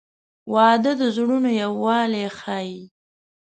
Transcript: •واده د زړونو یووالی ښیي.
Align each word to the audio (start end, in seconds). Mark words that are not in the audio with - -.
•واده 0.53 0.91
د 0.99 1.01
زړونو 1.15 1.49
یووالی 1.63 2.25
ښیي. 2.39 2.79